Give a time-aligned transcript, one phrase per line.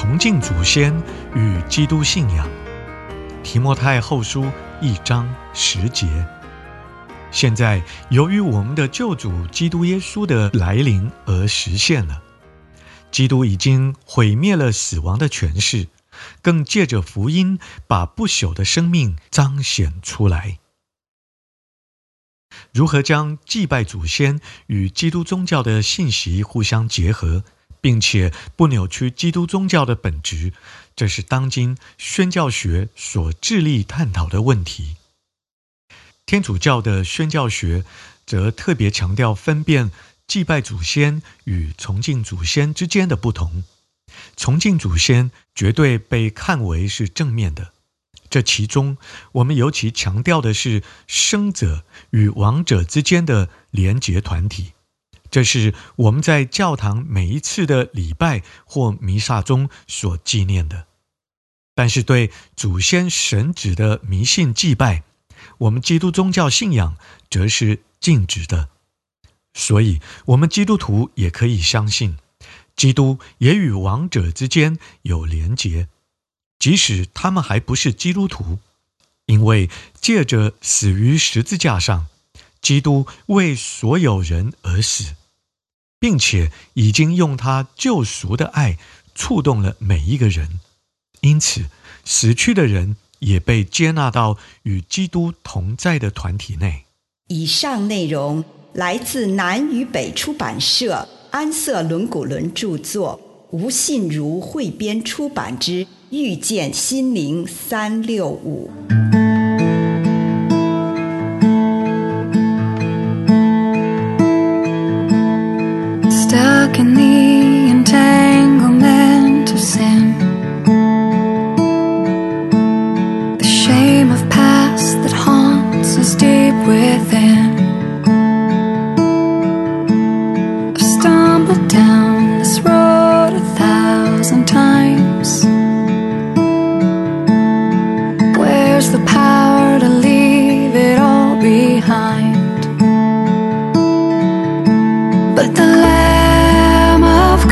[0.00, 0.96] 崇敬祖先
[1.34, 2.48] 与基督信仰，
[3.42, 4.48] 提摩太后书
[4.80, 6.06] 一章十节。
[7.32, 12.22] 现在由于我们的救主基督耶稣的来临而实现了，
[13.10, 15.88] 基督已经毁灭了死亡的权势，
[16.42, 20.60] 更借着福音把不朽的生命彰显出来。
[22.72, 24.38] 如何将祭拜祖先
[24.68, 27.42] 与基督宗教的信息互相结合？
[27.80, 30.52] 并且不扭曲基督宗教的本质，
[30.96, 34.96] 这是当今宣教学所致力探讨的问题。
[36.26, 37.84] 天主教的宣教学
[38.26, 39.90] 则特别强调分辨
[40.26, 43.64] 祭拜祖先与崇敬祖先之间的不同。
[44.36, 47.72] 崇敬祖先绝对被看为是正面的，
[48.28, 48.98] 这其中
[49.32, 54.72] 我们尤其强调的是生者与亡者之间的连结团体。
[55.30, 60.86] 这是我们在教堂每一次的礼拜或弥撒中所纪念的，
[61.74, 65.02] 但是对祖先神祇的迷信祭拜，
[65.58, 66.96] 我们基督宗教信仰
[67.30, 68.70] 则是禁止的。
[69.54, 72.16] 所以，我们基督徒也可以相信，
[72.76, 75.88] 基督也与亡者之间有连结，
[76.58, 78.60] 即使他们还不是基督徒，
[79.26, 79.68] 因为
[80.00, 82.06] 借着死于十字架上，
[82.62, 85.16] 基督为所有人而死。
[86.00, 88.78] 并且已经用他救赎的爱
[89.14, 90.60] 触动了每一个人，
[91.20, 91.64] 因此
[92.04, 96.84] 死去的人也被接纳到与基督同在的团体内。
[97.28, 98.44] 以上内容
[98.74, 103.20] 来自南与北出版社安瑟伦古伦著作，
[103.50, 108.70] 吴信如汇编出版之《遇见心灵三六五》。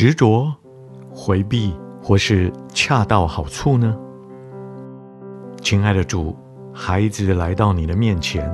[0.00, 0.54] 执着、
[1.10, 3.96] 回避，或是恰到好处呢？
[5.60, 6.36] 亲爱的主，
[6.72, 8.48] 孩子来到你的面前，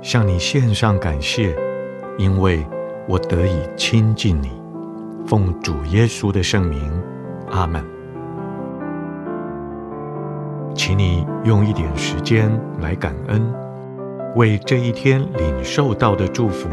[0.00, 1.56] 向你献上感谢，
[2.16, 2.64] 因为
[3.08, 4.48] 我得以亲近你。
[5.26, 6.88] 奉主耶稣的圣名，
[7.50, 7.84] 阿门。
[10.72, 13.52] 请你用一点时间来感恩，
[14.36, 16.68] 为这一天领受到的祝福，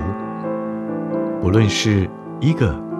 [1.42, 2.08] 不论是
[2.40, 2.80] 一个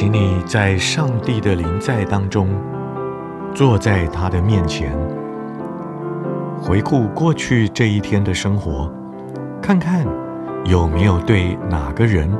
[0.00, 2.48] 请你在上帝的临在当中，
[3.52, 4.98] 坐在他的面前，
[6.58, 8.90] 回顾过去这一天的生活，
[9.60, 10.06] 看看
[10.64, 12.34] 有没有对哪个人、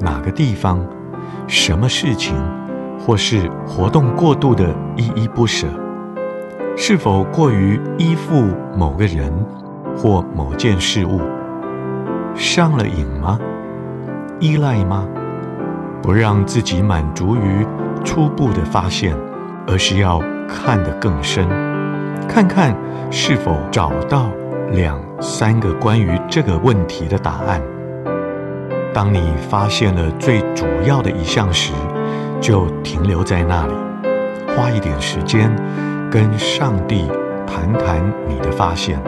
[0.00, 0.82] 哪个地方、
[1.46, 2.34] 什么事情，
[2.98, 5.66] 或是活动过度的依依不舍，
[6.74, 9.30] 是否过于依附某个人
[9.94, 11.20] 或某件事物，
[12.34, 13.38] 上了瘾吗？
[14.40, 15.06] 依赖吗？
[16.04, 17.66] 不让自己满足于
[18.04, 19.16] 初步的发现，
[19.66, 21.48] 而是要看得更深，
[22.28, 22.76] 看看
[23.10, 24.28] 是否找到
[24.72, 27.58] 两三个关于这个问题的答案。
[28.92, 31.72] 当你发现了最主要的一项时，
[32.38, 33.72] 就停留在那里，
[34.54, 35.50] 花一点时间
[36.10, 37.10] 跟上帝
[37.46, 39.00] 谈谈你的发现，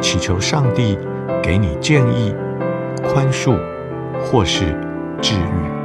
[0.00, 0.98] 祈求上帝
[1.42, 2.34] 给你建议、
[3.04, 3.58] 宽恕
[4.22, 4.74] 或是
[5.20, 5.77] 治愈。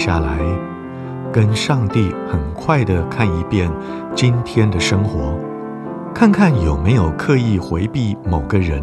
[0.00, 0.38] 下来，
[1.30, 3.70] 跟上帝很快的看一遍
[4.14, 5.38] 今天的生活，
[6.14, 8.82] 看看有没有刻意回避某个人、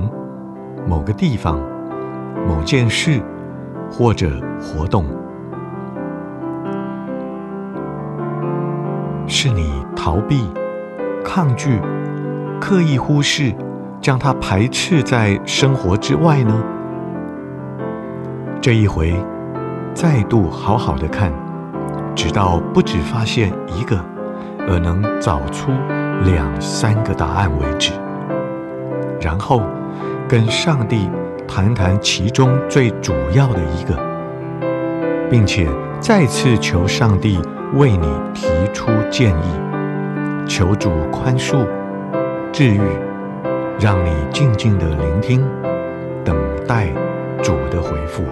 [0.87, 1.59] 某个地方、
[2.47, 3.19] 某件事
[3.89, 4.29] 或者
[4.61, 5.05] 活动，
[9.25, 10.47] 是你逃避、
[11.25, 11.79] 抗拒、
[12.61, 13.51] 刻意忽视，
[13.99, 16.63] 将它排斥在生活之外呢？
[18.61, 19.15] 这一回。
[19.99, 21.33] 再度好好的看，
[22.15, 23.99] 直到不只发现一个，
[24.69, 25.71] 而能找出
[26.23, 27.93] 两三个答案为止。
[29.19, 29.63] 然后
[30.29, 31.09] 跟上帝
[31.47, 33.97] 谈谈其中最主要的一个，
[35.31, 35.67] 并且
[35.99, 37.41] 再次求上帝
[37.73, 41.65] 为你提出建议，求主宽恕、
[42.51, 42.81] 治愈，
[43.79, 45.43] 让你静静的聆听，
[46.23, 46.37] 等
[46.67, 46.85] 待
[47.41, 48.23] 主的回复。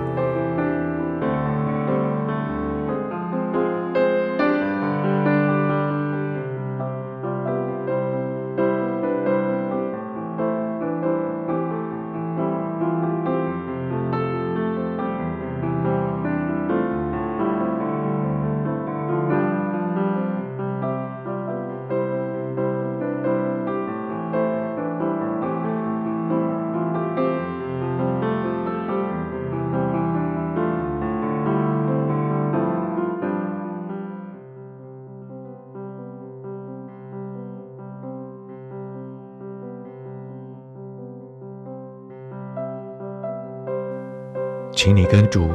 [44.75, 45.49] 请你跟主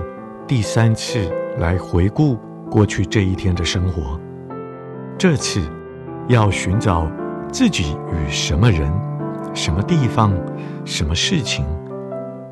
[0.48, 2.38] 第三次来回顾
[2.70, 4.18] 过去这一天的生活。
[5.18, 5.60] 这次
[6.26, 7.06] 要寻找
[7.52, 8.90] 自己与什么人、
[9.52, 10.32] 什么地方、
[10.86, 11.66] 什么事情，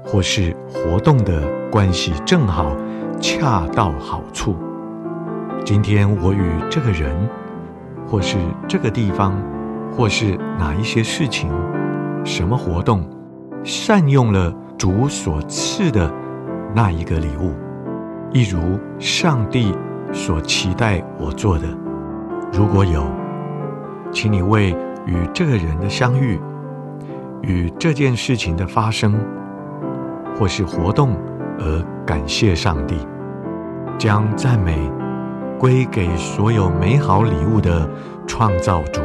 [0.04, 2.76] 或是活动的关系正好
[3.18, 4.54] 恰到好处。
[5.64, 7.16] 今天我与这个人，
[8.06, 8.36] 或是
[8.68, 9.34] 这个地方，
[9.90, 11.50] 或是哪一些事情、
[12.26, 13.08] 什么活动，
[13.64, 16.12] 善用了主所赐的
[16.80, 17.56] 那一个礼物，
[18.30, 19.74] 一如上帝
[20.12, 21.66] 所期待我做的。
[22.52, 23.04] 如果有，
[24.12, 24.70] 请你为
[25.04, 26.38] 与这个人的相遇、
[27.42, 29.18] 与这件事情的发生，
[30.38, 31.16] 或是活动
[31.58, 32.96] 而感谢上帝，
[33.98, 34.78] 将赞美
[35.58, 37.90] 归给所有美好礼物的
[38.24, 39.00] 创造主。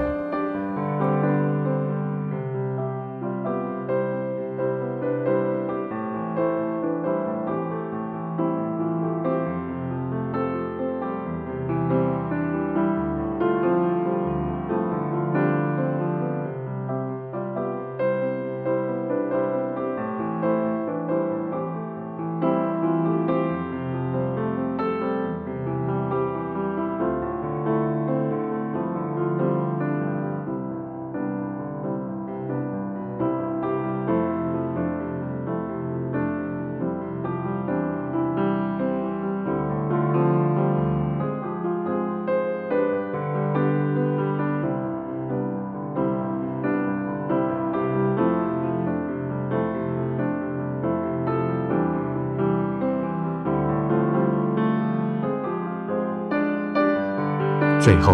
[57.84, 58.14] 最后，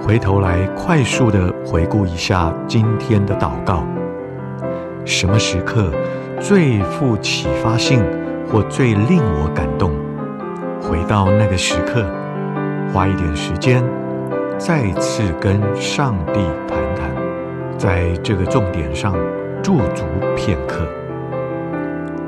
[0.00, 3.82] 回头来快速地回顾一下今天的祷告。
[5.04, 5.90] 什么时刻
[6.38, 8.00] 最富启发性，
[8.46, 9.90] 或最令我感动？
[10.80, 12.06] 回到那个时刻，
[12.92, 13.82] 花一点时间，
[14.58, 17.10] 再次跟上帝谈谈，
[17.76, 19.12] 在这个重点上
[19.60, 20.04] 驻足
[20.36, 20.86] 片刻。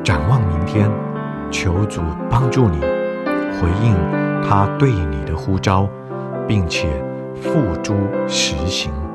[0.02, 0.90] 展望明天，
[1.48, 3.94] 求主帮助你回应
[4.42, 5.88] 他对你的呼召。
[6.46, 6.88] 并且
[7.40, 7.94] 付诸
[8.28, 9.05] 实行。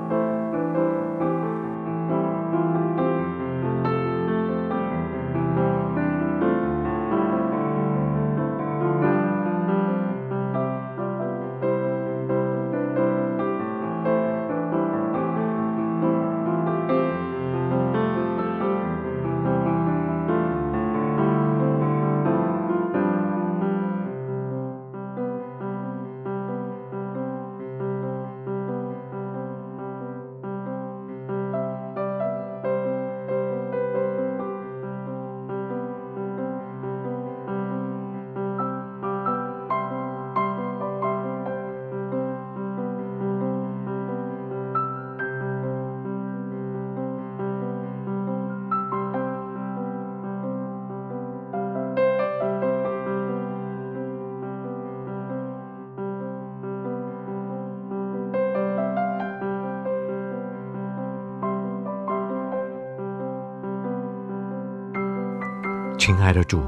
[66.02, 66.60] 亲爱的主，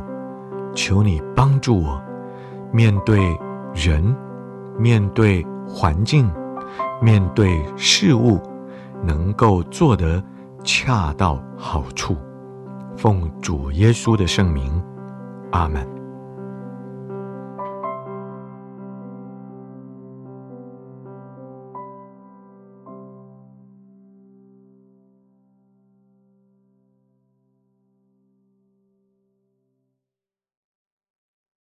[0.76, 2.00] 求你帮助我，
[2.72, 3.36] 面对
[3.74, 4.16] 人，
[4.78, 6.32] 面对环境，
[7.02, 8.40] 面对事物，
[9.02, 10.24] 能够做得
[10.64, 12.16] 恰到好处。
[12.96, 14.80] 奉主耶稣的圣名，
[15.52, 15.93] 阿门。